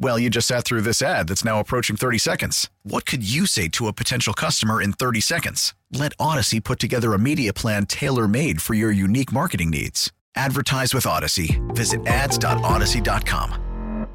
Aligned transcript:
Well, 0.00 0.18
you 0.18 0.30
just 0.30 0.46
sat 0.46 0.64
through 0.64 0.82
this 0.82 1.02
ad 1.02 1.26
that's 1.28 1.44
now 1.44 1.58
approaching 1.58 1.96
30 1.96 2.18
seconds. 2.18 2.70
What 2.84 3.04
could 3.04 3.28
you 3.28 3.46
say 3.46 3.66
to 3.70 3.88
a 3.88 3.92
potential 3.92 4.32
customer 4.32 4.80
in 4.80 4.92
30 4.92 5.20
seconds? 5.20 5.74
Let 5.92 6.16
Audacy 6.18 6.62
put 6.62 6.78
together 6.78 7.14
a 7.14 7.18
media 7.18 7.52
plan 7.52 7.86
tailor 7.86 8.28
made 8.28 8.62
for 8.62 8.74
your 8.74 8.92
unique 8.92 9.32
marketing 9.32 9.70
needs. 9.70 10.12
Advertise 10.36 10.94
with 10.94 11.04
Audacy. 11.04 11.58
Visit 11.74 12.06
ads.audacy.com. 12.06 14.06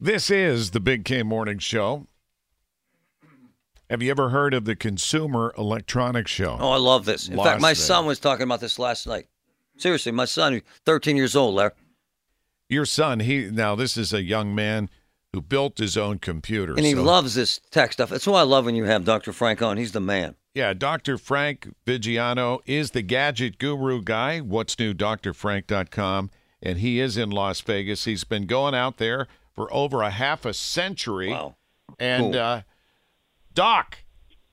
This 0.00 0.30
is 0.30 0.70
the 0.70 0.80
Big 0.80 1.04
K 1.04 1.22
Morning 1.22 1.58
Show. 1.58 2.06
Have 3.90 4.02
you 4.02 4.10
ever 4.10 4.30
heard 4.30 4.54
of 4.54 4.64
the 4.64 4.74
Consumer 4.74 5.52
Electronics 5.58 6.30
Show? 6.30 6.56
Oh, 6.58 6.70
I 6.70 6.78
love 6.78 7.04
this. 7.04 7.28
In 7.28 7.36
Las 7.36 7.46
fact, 7.46 7.60
my 7.60 7.72
Vegas. 7.72 7.86
son 7.86 8.06
was 8.06 8.18
talking 8.18 8.44
about 8.44 8.60
this 8.60 8.78
last 8.78 9.06
night. 9.06 9.26
Seriously, 9.76 10.12
my 10.12 10.24
son, 10.24 10.54
who's 10.54 10.62
13 10.86 11.14
years 11.16 11.36
old, 11.36 11.56
Larry. 11.56 11.72
Your 12.68 12.86
son, 12.86 13.20
he 13.20 13.50
now 13.50 13.74
this 13.74 13.96
is 13.96 14.12
a 14.12 14.22
young 14.22 14.54
man 14.54 14.88
who 15.32 15.40
built 15.40 15.78
his 15.78 15.96
own 15.96 16.18
computer. 16.18 16.74
And 16.74 16.84
he 16.86 16.92
so- 16.92 17.02
loves 17.02 17.34
this 17.34 17.60
tech 17.70 17.92
stuff. 17.92 18.10
That's 18.10 18.26
why 18.26 18.40
I 18.40 18.44
love 18.44 18.64
when 18.66 18.74
you 18.74 18.84
have 18.84 19.04
Dr. 19.04 19.32
Frank 19.32 19.62
on. 19.62 19.76
He's 19.78 19.92
the 19.92 20.00
man. 20.00 20.34
Yeah, 20.54 20.74
Dr. 20.74 21.16
Frank 21.16 21.74
Viggiano 21.86 22.60
is 22.66 22.90
the 22.90 23.00
gadget 23.00 23.58
guru 23.58 24.02
guy. 24.02 24.40
What's 24.40 24.78
new, 24.78 24.92
drfrank.com. 24.92 26.30
And 26.62 26.78
he 26.78 27.00
is 27.00 27.16
in 27.16 27.30
Las 27.30 27.60
Vegas. 27.62 28.04
He's 28.04 28.24
been 28.24 28.44
going 28.46 28.74
out 28.74 28.98
there 28.98 29.26
for 29.54 29.72
over 29.72 30.02
a 30.02 30.10
half 30.10 30.44
a 30.44 30.52
century. 30.52 31.30
Wow. 31.30 31.56
And 31.98 32.34
Cool. 32.34 32.42
uh, 32.42 32.62
Doc, 33.54 33.98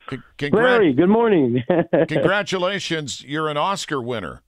c- 0.09 0.49
Larry, 0.49 0.93
good 0.93 1.09
morning. 1.09 1.63
congratulations. 2.07 3.21
You're 3.23 3.49
an 3.49 3.57
Oscar 3.57 4.01
winner. 4.01 4.41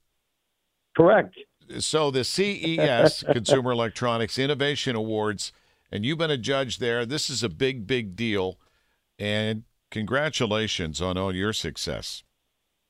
Correct. 0.96 1.36
So 1.78 2.10
the 2.10 2.24
CES, 2.24 3.24
Consumer 3.32 3.72
Electronics 3.72 4.38
Innovation 4.38 4.96
Awards, 4.96 5.52
and 5.90 6.04
you've 6.04 6.18
been 6.18 6.30
a 6.30 6.38
judge 6.38 6.78
there. 6.78 7.04
This 7.04 7.28
is 7.28 7.42
a 7.42 7.48
big, 7.48 7.86
big 7.86 8.16
deal. 8.16 8.58
And 9.18 9.64
congratulations 9.90 11.00
on 11.00 11.18
all 11.18 11.34
your 11.34 11.52
success. 11.52 12.24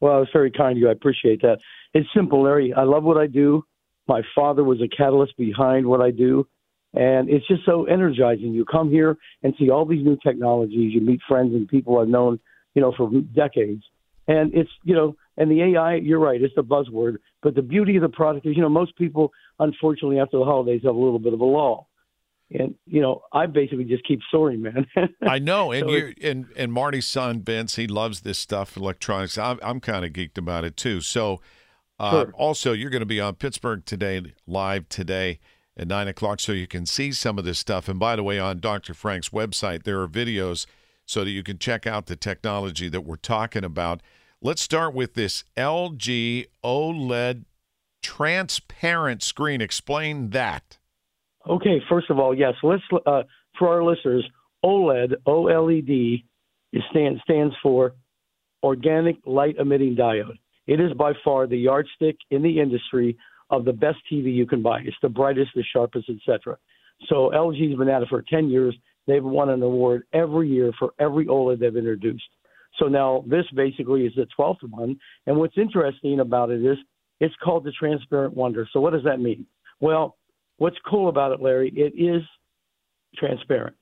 Well, 0.01 0.23
it's 0.23 0.33
very 0.33 0.51
kind 0.51 0.73
of 0.73 0.79
you. 0.79 0.89
I 0.89 0.92
appreciate 0.92 1.42
that. 1.42 1.59
It's 1.95 2.09
simple, 2.14 2.42
Larry. 2.42 2.73
I 2.73 2.84
love 2.84 3.05
what 3.05 3.19
I 3.19 3.27
do. 3.27 3.64
My 4.09 4.23
father 4.34 4.64
was 4.64 4.81
a 4.81 4.89
catalyst 4.89 5.36
behind 5.36 5.86
what 5.86 6.01
I 6.01 6.11
do. 6.11 6.47
And 6.95 7.31
it's 7.31 7.47
just 7.47 7.64
so 7.64 7.84
energizing. 7.84 8.53
You 8.53 8.64
come 8.64 8.91
here 8.91 9.17
and 9.42 9.55
see 9.59 9.70
all 9.70 9.84
these 9.84 10.05
new 10.05 10.17
technologies. 10.23 10.92
You 10.92 11.01
meet 11.01 11.20
friends 11.27 11.55
and 11.55 11.69
people 11.69 11.98
I've 11.98 12.09
known, 12.09 12.39
you 12.75 12.83
know, 12.83 12.92
for 12.97 13.11
decades. 13.34 13.83
And 14.29 14.55
it's, 14.55 14.70
you 14.84 14.95
know, 14.95 15.17
and 15.36 15.50
the 15.50 15.62
AI, 15.62 15.95
you're 15.96 16.18
right, 16.18 16.40
it's 16.40 16.55
the 16.55 16.62
buzzword. 16.62 17.17
But 17.42 17.55
the 17.55 17.62
beauty 17.62 17.96
of 17.96 18.02
the 18.02 18.08
product 18.08 18.46
is, 18.46 18.57
you 18.57 18.62
know, 18.62 18.68
most 18.68 18.96
people, 18.96 19.33
unfortunately, 19.58 20.18
after 20.20 20.39
the 20.39 20.45
holidays 20.45 20.83
have 20.84 20.95
a 20.95 20.98
little 20.98 21.18
bit 21.18 21.33
of 21.33 21.40
a 21.40 21.45
lull. 21.45 21.89
And, 22.51 22.74
you 22.86 23.01
know, 23.01 23.23
I 23.33 23.46
basically 23.46 23.84
just 23.84 24.05
keep 24.07 24.20
soaring, 24.30 24.61
man. 24.61 24.86
I 25.23 25.39
know, 25.39 25.73
and 25.73 25.89
So 25.89 25.95
you 25.95 26.14
and 26.23 26.46
and 26.55 26.70
Marty's 26.70 27.07
son 27.07 27.40
Vince, 27.40 27.77
he 27.77 27.86
loves 27.86 28.20
this 28.20 28.39
stuff, 28.39 28.77
electronics. 28.77 29.39
I'm 29.39 29.58
I'm 29.62 29.80
kind 29.80 30.05
of 30.05 30.12
geeked 30.12 30.36
about 30.36 30.64
it 30.64 30.77
too. 30.77 31.01
So, 31.01 31.40
uh, 31.98 32.24
Sure. 32.24 32.33
also 32.34 32.73
you're 32.73 32.90
going 32.90 33.01
to 33.01 33.07
be 33.07 33.20
on 33.20 33.36
Pittsburgh 33.36 33.86
today, 33.86 34.34
live 34.46 34.86
today 34.90 35.40
at 35.78 35.89
nine 35.89 36.08
o'clock, 36.08 36.40
so 36.40 36.52
you 36.52 36.67
can 36.67 36.84
see 36.84 37.11
some 37.12 37.39
of 37.39 37.46
this 37.46 37.58
stuff. 37.58 37.89
And 37.89 37.98
by 37.98 38.17
the 38.17 38.23
way, 38.23 38.39
on 38.39 38.61
Dr. 38.61 38.92
Frank's 38.92 39.30
website, 39.30 39.84
there 39.84 39.98
are 40.02 40.08
videos 40.08 40.67
so 41.07 41.24
that 41.24 41.30
you 41.30 41.42
can 41.42 41.57
check 41.58 41.86
out 41.86 42.05
the 42.05 42.17
technology 42.17 42.90
that 42.90 43.01
we're 43.01 43.17
talking 43.17 43.64
about. 43.64 44.02
Let's 44.45 44.61
start 44.61 44.92
with 44.92 45.14
this 45.14 45.45
LG 45.57 46.47
OLED 46.64 47.45
transparent 48.03 49.23
screen. 49.23 49.61
Explain 49.61 50.30
that. 50.30 50.79
Okay, 51.48 51.80
first 51.89 52.11
of 52.11 52.19
all, 52.19 52.36
yes. 52.36 52.55
Let's 52.64 52.83
uh, 53.07 53.23
for 53.57 53.69
our 53.69 53.85
listeners, 53.85 54.29
OLED, 54.64 55.14
O 55.27 55.47
L 55.47 55.70
E 55.70 55.81
D, 55.81 56.25
stands 56.91 57.55
for 57.63 57.95
Organic 58.64 59.19
Light 59.25 59.55
Emitting 59.61 59.95
Diode. 59.95 60.36
It 60.67 60.81
is 60.81 60.92
by 60.95 61.13
far 61.25 61.47
the 61.47 61.57
yardstick 61.57 62.17
in 62.33 62.42
the 62.42 62.58
industry 62.58 63.17
of 63.51 63.64
the 63.64 63.73
best 63.73 63.98
TV 64.11 64.35
you 64.35 64.47
can 64.47 64.61
buy. 64.61 64.81
It's 64.81 64.97
the 65.02 65.08
brightest, 65.08 65.52
the 65.55 65.63
sharpest, 65.73 66.11
etc. 66.11 66.58
So 67.08 67.31
LG's 67.33 67.79
been 67.79 67.89
at 67.89 68.02
it 68.02 68.08
for 68.08 68.23
10 68.23 68.51
years. 68.51 68.75
They've 69.07 69.23
won 69.23 69.51
an 69.51 69.63
award 69.63 70.02
every 70.13 70.48
year 70.48 70.73
for 70.81 70.95
every 70.98 71.27
OLED 71.27 71.61
they've 71.61 71.77
introduced. 71.77 72.25
So 72.78 72.86
now 72.86 73.24
this 73.27 73.44
basically 73.55 74.06
is 74.06 74.12
the 74.16 74.27
12th 74.38 74.62
one. 74.68 74.98
And 75.27 75.36
what's 75.36 75.58
interesting 75.58 76.20
about 76.20 76.50
it 76.50 76.64
is 76.64 76.78
it's 77.20 77.34
called 77.42 77.64
the 77.64 77.72
Transparent 77.72 78.34
Wonder. 78.34 78.68
So 78.72 78.80
what 78.80 78.92
does 78.92 79.05
that 79.05 79.20
mean? 79.20 79.46
Well, 79.80 80.16
what's 80.56 80.77
cool 80.88 81.08
about 81.08 81.33
it, 81.33 81.40
Larry, 81.40 81.72
it 81.74 81.92
is 82.00 82.22
transparent. 83.16 83.77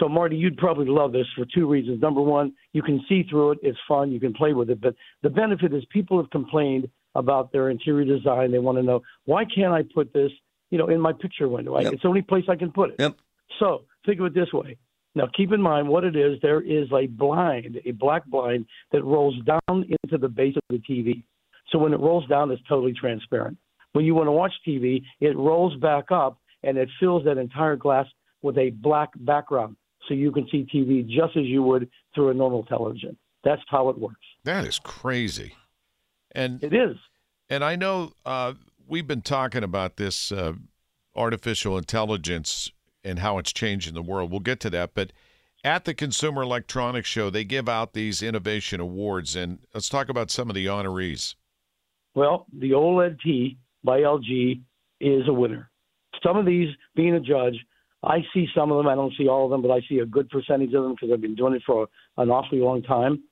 So, 0.00 0.08
Marty, 0.08 0.36
you'd 0.36 0.56
probably 0.56 0.86
love 0.86 1.12
this 1.12 1.26
for 1.36 1.44
two 1.52 1.68
reasons. 1.68 2.00
Number 2.00 2.20
one, 2.20 2.52
you 2.72 2.82
can 2.82 3.04
see 3.08 3.24
through 3.28 3.52
it, 3.52 3.58
it's 3.62 3.78
fun, 3.88 4.12
you 4.12 4.20
can 4.20 4.32
play 4.32 4.52
with 4.52 4.70
it. 4.70 4.80
But 4.80 4.94
the 5.22 5.30
benefit 5.30 5.74
is 5.74 5.82
people 5.90 6.20
have 6.22 6.30
complained 6.30 6.88
about 7.16 7.50
their 7.50 7.68
interior 7.68 8.04
design. 8.04 8.52
They 8.52 8.60
want 8.60 8.78
to 8.78 8.82
know, 8.82 9.02
why 9.24 9.44
can't 9.44 9.72
I 9.72 9.82
put 9.82 10.12
this, 10.12 10.30
you 10.70 10.78
know, 10.78 10.88
in 10.88 11.00
my 11.00 11.12
picture 11.12 11.48
window? 11.48 11.74
I, 11.74 11.82
Yep. 11.82 11.92
It's 11.94 12.02
the 12.02 12.08
only 12.08 12.22
place 12.22 12.44
I 12.48 12.54
can 12.54 12.70
put 12.70 12.90
it. 12.90 12.96
Yep. 13.00 13.16
So, 13.58 13.84
think 14.06 14.20
of 14.20 14.26
it 14.26 14.34
this 14.34 14.52
way. 14.52 14.76
Now, 15.18 15.26
keep 15.36 15.52
in 15.52 15.60
mind 15.60 15.88
what 15.88 16.04
it 16.04 16.14
is. 16.14 16.38
There 16.42 16.60
is 16.60 16.86
a 16.92 17.08
blind, 17.08 17.80
a 17.84 17.90
black 17.90 18.24
blind 18.26 18.66
that 18.92 19.02
rolls 19.02 19.34
down 19.44 19.84
into 20.04 20.16
the 20.16 20.28
base 20.28 20.54
of 20.54 20.62
the 20.70 20.78
TV. 20.78 21.24
So 21.72 21.78
when 21.78 21.92
it 21.92 21.98
rolls 21.98 22.24
down, 22.28 22.52
it's 22.52 22.62
totally 22.68 22.92
transparent. 22.92 23.58
When 23.94 24.04
you 24.04 24.14
want 24.14 24.28
to 24.28 24.32
watch 24.32 24.52
TV, 24.64 25.02
it 25.18 25.36
rolls 25.36 25.74
back 25.80 26.12
up 26.12 26.38
and 26.62 26.78
it 26.78 26.88
fills 27.00 27.24
that 27.24 27.36
entire 27.36 27.74
glass 27.74 28.06
with 28.42 28.58
a 28.58 28.70
black 28.70 29.08
background, 29.16 29.74
so 30.06 30.14
you 30.14 30.30
can 30.30 30.46
see 30.52 30.64
TV 30.72 31.04
just 31.04 31.36
as 31.36 31.46
you 31.46 31.64
would 31.64 31.90
through 32.14 32.30
a 32.30 32.34
normal 32.34 32.62
television. 32.62 33.16
That's 33.42 33.62
how 33.66 33.88
it 33.88 33.98
works. 33.98 34.24
That 34.44 34.64
is 34.64 34.78
crazy. 34.78 35.56
And 36.30 36.62
It 36.62 36.72
is. 36.72 36.96
And 37.50 37.64
I 37.64 37.74
know 37.74 38.12
uh, 38.24 38.54
we've 38.86 39.08
been 39.08 39.22
talking 39.22 39.64
about 39.64 39.96
this 39.96 40.30
uh, 40.30 40.52
artificial 41.16 41.76
intelligence 41.76 42.70
and 43.08 43.20
how 43.20 43.38
it's 43.38 43.52
changing 43.52 43.94
the 43.94 44.02
world. 44.02 44.30
We'll 44.30 44.40
get 44.40 44.60
to 44.60 44.70
that. 44.70 44.94
But 44.94 45.12
at 45.64 45.84
the 45.84 45.94
Consumer 45.94 46.42
Electronics 46.42 47.08
Show, 47.08 47.30
they 47.30 47.44
give 47.44 47.68
out 47.68 47.92
these 47.92 48.22
innovation 48.22 48.80
awards. 48.80 49.34
And 49.34 49.58
let's 49.74 49.88
talk 49.88 50.08
about 50.08 50.30
some 50.30 50.48
of 50.48 50.54
the 50.54 50.66
honorees. 50.66 51.34
Well, 52.14 52.46
the 52.52 52.72
OLED 52.72 53.20
T 53.20 53.58
by 53.82 54.00
LG 54.00 54.60
is 55.00 55.28
a 55.28 55.32
winner. 55.32 55.70
Some 56.22 56.36
of 56.36 56.46
these, 56.46 56.68
being 56.94 57.14
a 57.14 57.20
judge, 57.20 57.56
I 58.02 58.18
see 58.34 58.46
some 58.54 58.70
of 58.70 58.78
them. 58.78 58.88
I 58.88 58.94
don't 58.94 59.12
see 59.16 59.28
all 59.28 59.44
of 59.44 59.50
them, 59.50 59.62
but 59.62 59.70
I 59.70 59.80
see 59.88 59.98
a 59.98 60.06
good 60.06 60.28
percentage 60.28 60.74
of 60.74 60.82
them 60.82 60.92
because 60.92 61.10
I've 61.12 61.20
been 61.20 61.34
doing 61.34 61.54
it 61.54 61.62
for 61.66 61.88
an 62.16 62.30
awfully 62.30 62.60
long 62.60 62.82
time. 62.82 63.22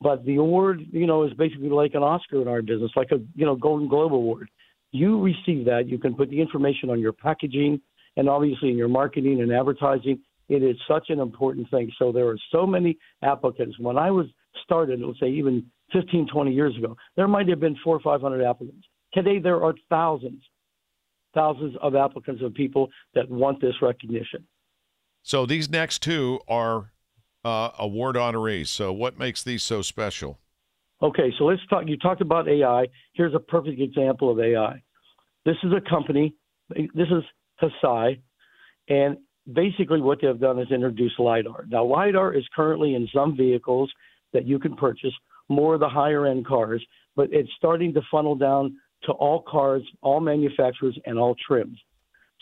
But 0.00 0.24
the 0.24 0.36
award, 0.36 0.80
you 0.92 1.06
know, 1.06 1.24
is 1.24 1.32
basically 1.34 1.70
like 1.70 1.94
an 1.94 2.02
Oscar 2.02 2.40
in 2.40 2.48
our 2.48 2.62
business, 2.62 2.92
like 2.94 3.10
a 3.10 3.18
you 3.34 3.44
know 3.44 3.56
Golden 3.56 3.88
Globe 3.88 4.12
award. 4.12 4.48
You 4.92 5.20
receive 5.20 5.64
that. 5.66 5.88
You 5.88 5.98
can 5.98 6.14
put 6.14 6.30
the 6.30 6.40
information 6.40 6.90
on 6.90 7.00
your 7.00 7.12
packaging 7.12 7.80
and 8.18 8.28
obviously 8.28 8.68
in 8.68 8.76
your 8.76 8.88
marketing 8.88 9.40
and 9.40 9.50
advertising. 9.52 10.20
It 10.48 10.62
is 10.62 10.76
such 10.88 11.08
an 11.08 11.20
important 11.20 11.70
thing. 11.70 11.90
So 11.98 12.10
there 12.10 12.26
are 12.26 12.38
so 12.50 12.66
many 12.66 12.98
applicants. 13.22 13.78
When 13.78 13.96
I 13.96 14.10
was 14.10 14.26
started, 14.64 15.00
let's 15.00 15.20
say 15.20 15.28
even 15.28 15.64
15, 15.92 16.26
20 16.30 16.52
years 16.52 16.76
ago, 16.76 16.96
there 17.16 17.28
might 17.28 17.48
have 17.48 17.60
been 17.60 17.76
four 17.82 17.96
or 17.96 18.00
500 18.00 18.42
applicants. 18.42 18.86
Today 19.14 19.38
there 19.38 19.62
are 19.62 19.72
thousands, 19.88 20.42
thousands 21.32 21.76
of 21.80 21.94
applicants 21.94 22.42
of 22.42 22.52
people 22.54 22.88
that 23.14 23.30
want 23.30 23.60
this 23.60 23.74
recognition. 23.80 24.46
So 25.22 25.46
these 25.46 25.70
next 25.70 26.02
two 26.02 26.40
are 26.48 26.90
uh, 27.44 27.70
award 27.78 28.16
honorees. 28.16 28.66
So 28.66 28.92
what 28.92 29.16
makes 29.16 29.44
these 29.44 29.62
so 29.62 29.80
special? 29.82 30.40
Okay, 31.02 31.32
so 31.38 31.44
let's 31.44 31.64
talk. 31.70 31.84
You 31.86 31.96
talked 31.96 32.20
about 32.20 32.48
AI. 32.48 32.86
Here's 33.12 33.34
a 33.34 33.38
perfect 33.38 33.80
example 33.80 34.32
of 34.32 34.40
AI. 34.40 34.82
This 35.44 35.56
is 35.62 35.70
a 35.72 35.88
company. 35.88 36.34
This 36.74 37.06
is 37.10 37.22
Hesai, 37.60 38.20
And 38.88 39.18
basically, 39.52 40.00
what 40.00 40.18
they've 40.20 40.38
done 40.38 40.58
is 40.58 40.70
introduce 40.70 41.12
LiDAR. 41.18 41.66
Now, 41.68 41.84
LiDAR 41.84 42.34
is 42.34 42.44
currently 42.54 42.94
in 42.94 43.08
some 43.14 43.36
vehicles 43.36 43.90
that 44.32 44.46
you 44.46 44.58
can 44.58 44.76
purchase, 44.76 45.12
more 45.48 45.74
of 45.74 45.80
the 45.80 45.88
higher 45.88 46.26
end 46.26 46.46
cars, 46.46 46.84
but 47.16 47.28
it's 47.32 47.50
starting 47.56 47.94
to 47.94 48.02
funnel 48.10 48.34
down 48.34 48.76
to 49.04 49.12
all 49.12 49.42
cars, 49.42 49.82
all 50.02 50.20
manufacturers, 50.20 50.98
and 51.06 51.18
all 51.18 51.34
trims. 51.46 51.78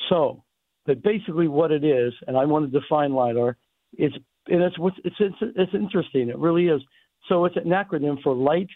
So, 0.09 0.43
but 0.87 1.03
basically, 1.03 1.49
what 1.49 1.71
it 1.71 1.85
is, 1.85 2.13
and 2.27 2.37
I 2.37 2.45
want 2.45 2.71
to 2.71 2.81
define 2.81 3.13
LiDAR, 3.13 3.57
is 3.99 4.13
and 4.49 4.63
it's 4.63 4.77
it's 5.05 5.17
it's 5.19 5.37
it's 5.57 5.75
interesting. 5.75 6.29
It 6.29 6.39
really 6.39 6.69
is. 6.69 6.81
So 7.29 7.45
it's 7.45 7.57
an 7.57 7.71
acronym 7.71 8.23
for 8.23 8.35
light 8.35 8.69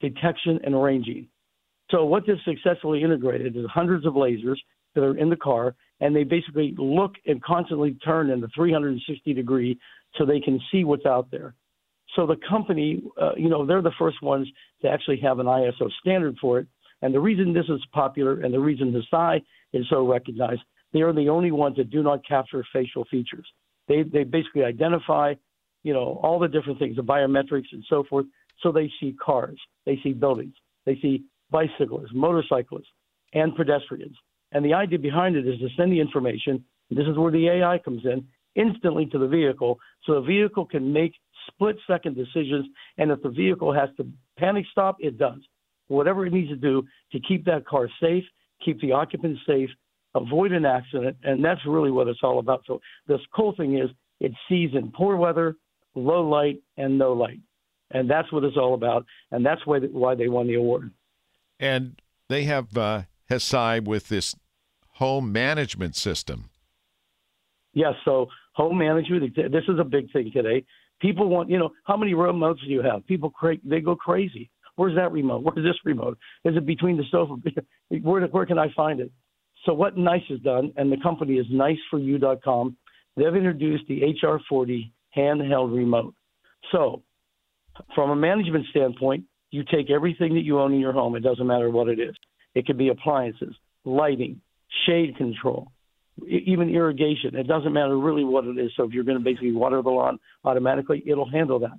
detection 0.00 0.60
and 0.64 0.80
ranging. 0.80 1.28
So 1.90 2.04
what 2.04 2.26
this 2.26 2.38
successfully 2.44 3.02
integrated 3.02 3.56
is 3.56 3.64
hundreds 3.72 4.04
of 4.04 4.14
lasers 4.14 4.56
that 4.94 5.04
are 5.04 5.16
in 5.16 5.30
the 5.30 5.36
car, 5.36 5.74
and 6.00 6.14
they 6.14 6.24
basically 6.24 6.74
look 6.78 7.12
and 7.26 7.42
constantly 7.42 7.94
turn 8.04 8.30
in 8.30 8.40
the 8.40 8.48
360 8.54 9.34
degree 9.34 9.78
so 10.16 10.24
they 10.24 10.40
can 10.40 10.60
see 10.70 10.84
what's 10.84 11.06
out 11.06 11.30
there. 11.30 11.54
So 12.16 12.26
the 12.26 12.36
company, 12.48 13.02
uh, 13.20 13.32
you 13.36 13.48
know, 13.48 13.66
they're 13.66 13.82
the 13.82 13.92
first 13.98 14.22
ones 14.22 14.48
to 14.82 14.88
actually 14.88 15.20
have 15.20 15.38
an 15.38 15.46
ISO 15.46 15.90
standard 16.00 16.36
for 16.40 16.58
it. 16.58 16.66
And 17.02 17.14
the 17.14 17.20
reason 17.20 17.52
this 17.52 17.68
is 17.68 17.80
popular 17.92 18.40
and 18.40 18.52
the 18.52 18.58
reason 18.58 18.92
the 18.92 19.02
Hesai 19.12 19.42
is 19.72 19.86
so 19.90 20.06
recognized, 20.06 20.62
they 20.92 21.02
are 21.02 21.12
the 21.12 21.28
only 21.28 21.50
ones 21.50 21.76
that 21.76 21.90
do 21.90 22.02
not 22.02 22.26
capture 22.26 22.64
facial 22.72 23.04
features. 23.10 23.46
They 23.88 24.02
they 24.02 24.24
basically 24.24 24.64
identify, 24.64 25.34
you 25.82 25.92
know, 25.92 26.18
all 26.22 26.38
the 26.38 26.48
different 26.48 26.78
things, 26.78 26.96
the 26.96 27.02
biometrics 27.02 27.72
and 27.72 27.84
so 27.88 28.04
forth. 28.08 28.26
So 28.62 28.72
they 28.72 28.90
see 28.98 29.14
cars, 29.24 29.60
they 29.86 29.98
see 30.02 30.12
buildings, 30.12 30.54
they 30.86 30.96
see 31.00 31.24
bicyclists, 31.50 32.10
motorcyclists, 32.12 32.88
and 33.32 33.54
pedestrians. 33.54 34.16
And 34.52 34.64
the 34.64 34.74
idea 34.74 34.98
behind 34.98 35.36
it 35.36 35.46
is 35.46 35.58
to 35.60 35.68
send 35.76 35.92
the 35.92 36.00
information. 36.00 36.64
This 36.90 37.06
is 37.06 37.18
where 37.18 37.32
the 37.32 37.48
AI 37.48 37.78
comes 37.78 38.04
in 38.04 38.26
instantly 38.54 39.06
to 39.06 39.18
the 39.18 39.28
vehicle, 39.28 39.78
so 40.04 40.14
the 40.14 40.20
vehicle 40.20 40.66
can 40.66 40.92
make 40.92 41.12
split 41.46 41.76
second 41.86 42.16
decisions. 42.16 42.66
And 42.96 43.10
if 43.10 43.22
the 43.22 43.28
vehicle 43.28 43.72
has 43.72 43.88
to 43.98 44.06
panic 44.36 44.64
stop, 44.72 44.96
it 45.00 45.18
does. 45.18 45.38
Whatever 45.86 46.26
it 46.26 46.32
needs 46.32 46.50
to 46.50 46.56
do 46.56 46.82
to 47.12 47.20
keep 47.20 47.44
that 47.44 47.66
car 47.66 47.88
safe, 48.00 48.24
keep 48.64 48.80
the 48.80 48.92
occupants 48.92 49.40
safe, 49.46 49.70
avoid 50.14 50.52
an 50.52 50.64
accident, 50.64 51.16
and 51.22 51.44
that's 51.44 51.60
really 51.66 51.90
what 51.90 52.08
it's 52.08 52.20
all 52.22 52.38
about. 52.38 52.62
So 52.66 52.80
this 53.06 53.20
cool 53.34 53.54
thing 53.56 53.78
is 53.78 53.90
it 54.20 54.32
sees 54.48 54.70
in 54.74 54.90
poor 54.90 55.16
weather, 55.16 55.56
low 55.94 56.28
light, 56.28 56.60
and 56.76 56.98
no 56.98 57.12
light, 57.12 57.40
and 57.90 58.10
that's 58.10 58.30
what 58.32 58.44
it's 58.44 58.56
all 58.56 58.74
about, 58.74 59.06
and 59.30 59.44
that's 59.44 59.64
why 59.66 59.78
why 59.78 60.14
they 60.14 60.28
won 60.28 60.46
the 60.46 60.54
award. 60.54 60.90
And 61.60 62.00
they 62.28 62.44
have 62.44 62.76
uh, 62.76 63.02
Hesai 63.30 63.84
with 63.84 64.08
this 64.08 64.34
home 64.94 65.32
management 65.32 65.96
system. 65.96 66.50
Yes, 67.74 67.94
so 68.04 68.26
home 68.54 68.78
management. 68.78 69.36
This 69.36 69.64
is 69.68 69.78
a 69.78 69.84
big 69.84 70.10
thing 70.12 70.30
today. 70.32 70.64
People 71.00 71.28
want, 71.28 71.48
you 71.48 71.58
know, 71.58 71.70
how 71.84 71.96
many 71.96 72.12
remotes 72.12 72.60
do 72.64 72.70
you 72.70 72.82
have? 72.82 73.06
People 73.06 73.30
cra- 73.30 73.56
they 73.64 73.80
go 73.80 73.94
crazy. 73.94 74.50
Where's 74.76 74.96
that 74.96 75.12
remote? 75.12 75.42
Where's 75.42 75.64
this 75.64 75.76
remote? 75.84 76.18
Is 76.44 76.56
it 76.56 76.66
between 76.66 76.96
the 76.96 77.04
sofa? 77.10 77.36
Where 78.02 78.26
where 78.26 78.46
can 78.46 78.58
I 78.58 78.72
find 78.74 79.00
it? 79.00 79.10
So 79.64 79.72
what 79.74 79.96
Nice 79.96 80.22
has 80.28 80.40
done, 80.40 80.72
and 80.76 80.90
the 80.90 80.96
company 80.98 81.34
is 81.34 81.46
niceforyou.com, 81.46 82.76
they've 83.16 83.34
introduced 83.34 83.84
the 83.88 84.02
HR40 84.22 84.90
handheld 85.16 85.74
remote. 85.74 86.14
So 86.70 87.02
from 87.94 88.10
a 88.10 88.16
management 88.16 88.66
standpoint, 88.70 89.24
you 89.50 89.64
take 89.64 89.90
everything 89.90 90.34
that 90.34 90.42
you 90.42 90.60
own 90.60 90.72
in 90.72 90.80
your 90.80 90.92
home. 90.92 91.16
It 91.16 91.20
doesn't 91.20 91.46
matter 91.46 91.70
what 91.70 91.88
it 91.88 91.98
is. 91.98 92.14
It 92.54 92.66
could 92.66 92.78
be 92.78 92.88
appliances, 92.88 93.54
lighting, 93.84 94.40
shade 94.86 95.16
control, 95.16 95.70
even 96.26 96.74
irrigation. 96.74 97.36
It 97.36 97.46
doesn't 97.46 97.72
matter 97.72 97.96
really 97.96 98.24
what 98.24 98.44
it 98.44 98.58
is. 98.58 98.72
So 98.76 98.84
if 98.84 98.92
you're 98.92 99.04
going 99.04 99.18
to 99.18 99.24
basically 99.24 99.52
water 99.52 99.82
the 99.82 99.90
lawn 99.90 100.18
automatically, 100.44 101.02
it'll 101.06 101.28
handle 101.28 101.60
that. 101.60 101.78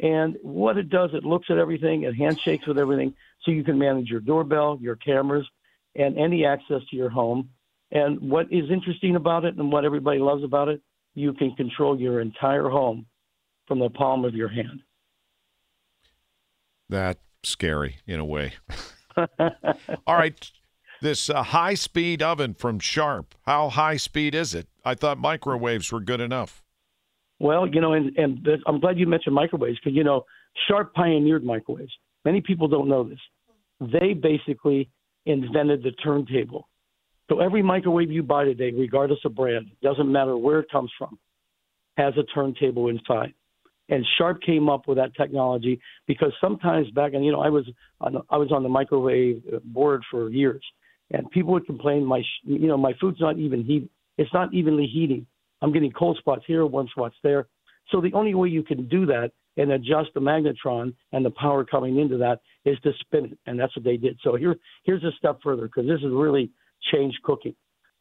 And 0.00 0.36
what 0.42 0.78
it 0.78 0.90
does, 0.90 1.10
it 1.12 1.24
looks 1.24 1.48
at 1.50 1.58
everything, 1.58 2.04
it 2.04 2.14
handshakes 2.14 2.66
with 2.66 2.78
everything, 2.78 3.14
so 3.42 3.50
you 3.50 3.64
can 3.64 3.78
manage 3.78 4.08
your 4.08 4.20
doorbell, 4.20 4.78
your 4.80 4.96
cameras, 4.96 5.46
and 5.96 6.16
any 6.16 6.44
access 6.44 6.82
to 6.90 6.96
your 6.96 7.10
home. 7.10 7.50
And 7.90 8.20
what 8.20 8.52
is 8.52 8.70
interesting 8.70 9.16
about 9.16 9.44
it 9.44 9.56
and 9.56 9.72
what 9.72 9.84
everybody 9.84 10.20
loves 10.20 10.44
about 10.44 10.68
it, 10.68 10.80
you 11.14 11.32
can 11.32 11.54
control 11.56 11.98
your 11.98 12.20
entire 12.20 12.68
home 12.68 13.06
from 13.66 13.80
the 13.80 13.90
palm 13.90 14.24
of 14.24 14.34
your 14.34 14.48
hand. 14.48 14.82
That's 16.88 17.20
scary 17.42 17.96
in 18.06 18.20
a 18.20 18.24
way. 18.24 18.54
All 20.06 20.16
right. 20.16 20.50
This 21.00 21.30
uh, 21.30 21.42
high 21.42 21.74
speed 21.74 22.22
oven 22.22 22.54
from 22.54 22.80
Sharp, 22.80 23.34
how 23.46 23.68
high 23.68 23.96
speed 23.96 24.34
is 24.34 24.54
it? 24.54 24.66
I 24.84 24.94
thought 24.94 25.18
microwaves 25.18 25.92
were 25.92 26.00
good 26.00 26.20
enough. 26.20 26.62
Well, 27.38 27.68
you 27.68 27.80
know, 27.80 27.92
and, 27.92 28.16
and 28.16 28.46
I'm 28.66 28.80
glad 28.80 28.98
you 28.98 29.06
mentioned 29.06 29.34
microwaves 29.34 29.78
because, 29.78 29.96
you 29.96 30.02
know, 30.02 30.24
Sharp 30.66 30.92
pioneered 30.94 31.44
microwaves. 31.44 31.92
Many 32.24 32.40
people 32.40 32.66
don't 32.66 32.88
know 32.88 33.04
this. 33.04 33.20
They 33.80 34.12
basically 34.12 34.90
invented 35.24 35.84
the 35.84 35.92
turntable. 35.92 36.68
So 37.30 37.40
every 37.40 37.62
microwave 37.62 38.10
you 38.10 38.22
buy 38.22 38.44
today, 38.44 38.72
regardless 38.72 39.20
of 39.24 39.36
brand, 39.36 39.70
doesn't 39.82 40.10
matter 40.10 40.36
where 40.36 40.60
it 40.60 40.70
comes 40.70 40.90
from, 40.98 41.18
has 41.96 42.14
a 42.16 42.24
turntable 42.34 42.88
inside. 42.88 43.34
And 43.88 44.04
Sharp 44.18 44.42
came 44.42 44.68
up 44.68 44.86
with 44.86 44.98
that 44.98 45.14
technology 45.14 45.80
because 46.06 46.32
sometimes 46.40 46.90
back, 46.90 47.14
and 47.14 47.24
you 47.24 47.32
know, 47.32 47.40
I 47.40 47.48
was 47.48 47.64
on, 48.00 48.22
I 48.28 48.36
was 48.36 48.52
on 48.52 48.62
the 48.62 48.68
microwave 48.68 49.42
board 49.64 50.02
for 50.10 50.28
years, 50.28 50.62
and 51.10 51.30
people 51.30 51.52
would 51.52 51.66
complain 51.66 52.04
my 52.04 52.22
you 52.44 52.68
know 52.68 52.76
my 52.76 52.92
food's 53.00 53.20
not 53.20 53.38
even 53.38 53.64
heat, 53.64 53.90
it's 54.18 54.32
not 54.34 54.52
evenly 54.52 54.86
heating. 54.86 55.26
I'm 55.62 55.72
getting 55.72 55.90
cold 55.90 56.18
spots 56.18 56.44
here, 56.46 56.66
one 56.66 56.88
spots 56.88 57.16
there. 57.22 57.48
So 57.90 58.00
the 58.00 58.12
only 58.12 58.34
way 58.34 58.48
you 58.48 58.62
can 58.62 58.86
do 58.88 59.06
that 59.06 59.32
and 59.56 59.72
adjust 59.72 60.10
the 60.14 60.20
magnetron 60.20 60.94
and 61.12 61.24
the 61.24 61.30
power 61.30 61.64
coming 61.64 61.98
into 61.98 62.16
that 62.18 62.40
is 62.64 62.78
to 62.80 62.92
spin 63.00 63.26
it, 63.26 63.38
and 63.46 63.58
that's 63.58 63.74
what 63.74 63.84
they 63.84 63.96
did. 63.96 64.18
So 64.22 64.36
here, 64.36 64.56
here's 64.84 65.02
a 65.02 65.10
step 65.18 65.38
further 65.42 65.62
because 65.62 65.86
this 65.86 66.00
has 66.02 66.12
really 66.12 66.50
changed 66.92 67.18
cooking. 67.24 67.54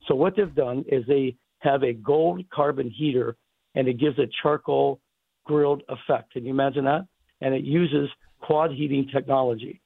So 0.08 0.16
what 0.16 0.36
they've 0.36 0.54
done 0.54 0.86
is 0.88 1.04
they 1.08 1.36
have 1.60 1.84
a 1.84 1.94
gold 1.94 2.44
carbon 2.54 2.90
heater, 2.90 3.36
and 3.76 3.88
it 3.88 4.00
gives 4.00 4.20
a 4.20 4.28
charcoal 4.42 5.00
grilled 5.48 5.84
effect. 5.90 6.34
Can 6.34 6.46
you 6.46 6.52
imagine 6.52 6.86
that? 6.86 7.08
And 7.42 7.54
it 7.54 7.64
uses 7.64 8.10
quad 8.42 8.72
heating 8.72 9.08
technology. 9.14 9.82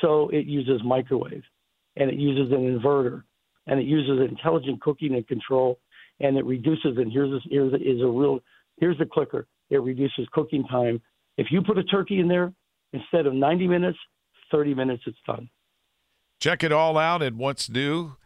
So 0.00 0.28
it 0.28 0.46
uses 0.46 0.82
microwave, 0.84 1.42
and 1.96 2.10
it 2.10 2.16
uses 2.16 2.52
an 2.52 2.78
inverter, 2.78 3.22
and 3.66 3.80
it 3.80 3.86
uses 3.86 4.28
intelligent 4.28 4.80
cooking 4.82 5.14
and 5.14 5.26
control, 5.26 5.80
and 6.20 6.36
it 6.36 6.44
reduces. 6.44 6.98
And 6.98 7.10
here's 7.10 7.32
a, 7.32 7.40
here's 7.48 7.72
is 7.74 8.02
a 8.02 8.06
real 8.06 8.40
here's 8.78 8.98
the 8.98 9.06
clicker. 9.06 9.46
It 9.70 9.82
reduces 9.82 10.28
cooking 10.32 10.64
time 10.64 11.00
if 11.36 11.48
you 11.50 11.62
put 11.62 11.78
a 11.78 11.84
turkey 11.84 12.18
in 12.20 12.28
there, 12.28 12.52
instead 12.92 13.26
of 13.26 13.34
90 13.34 13.68
minutes, 13.68 13.98
30 14.50 14.74
minutes, 14.74 15.02
it's 15.06 15.18
done. 15.26 15.48
Check 16.40 16.62
it 16.64 16.72
all 16.72 16.96
out 16.96 17.22
at 17.22 17.34
what's 17.34 17.68
new. 17.68 18.16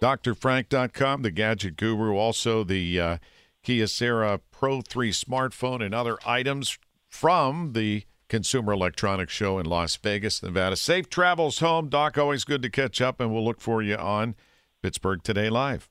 DrFrank.com, 0.00 1.22
the 1.22 1.30
gadget 1.30 1.76
guru, 1.76 2.16
also 2.16 2.64
the 2.64 3.00
uh, 3.00 3.18
Kyocera 3.64 4.40
Pro 4.50 4.80
3 4.80 5.10
smartphone 5.10 5.84
and 5.84 5.94
other 5.94 6.18
items 6.26 6.78
from 7.08 7.72
the 7.72 8.04
Consumer 8.28 8.72
Electronics 8.72 9.32
Show 9.32 9.58
in 9.58 9.66
Las 9.66 9.96
Vegas, 9.96 10.42
Nevada. 10.42 10.76
Safe 10.76 11.10
travels 11.10 11.58
home. 11.58 11.88
Doc, 11.88 12.16
always 12.16 12.44
good 12.44 12.62
to 12.62 12.70
catch 12.70 13.00
up, 13.00 13.20
and 13.20 13.32
we'll 13.32 13.44
look 13.44 13.60
for 13.60 13.82
you 13.82 13.96
on 13.96 14.36
Pittsburgh 14.82 15.22
Today 15.22 15.50
Live. 15.50 15.90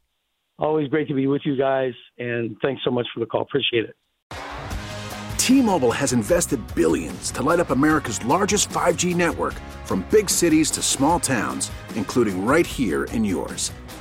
Always 0.57 0.87
great 0.87 1.07
to 1.09 1.13
be 1.13 1.27
with 1.27 1.41
you 1.45 1.55
guys, 1.55 1.93
and 2.17 2.55
thanks 2.61 2.81
so 2.83 2.91
much 2.91 3.07
for 3.13 3.19
the 3.19 3.25
call. 3.25 3.41
Appreciate 3.41 3.85
it. 3.85 3.95
T-Mobile 5.37 5.91
has 5.91 6.13
invested 6.13 6.59
billions 6.75 7.31
to 7.31 7.41
light 7.41 7.59
up 7.59 7.71
America's 7.71 8.23
largest 8.23 8.69
5G 8.69 9.15
network 9.15 9.55
from 9.83 10.05
big 10.11 10.29
cities 10.29 10.69
to 10.71 10.81
small 10.81 11.19
towns, 11.19 11.71
including 11.95 12.45
right 12.45 12.67
here 12.67 13.05
in 13.05 13.25
yours. 13.25 13.71